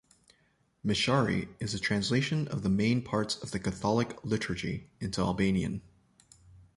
"Meshari" 0.83 1.47
is 1.59 1.73
the 1.73 1.77
translation 1.77 2.47
of 2.47 2.63
the 2.63 2.69
main 2.69 3.03
parts 3.03 3.35
of 3.35 3.51
the 3.51 3.59
Catholic 3.59 4.17
Liturgy 4.25 4.89
into 4.99 5.21
Albanian. 5.21 5.83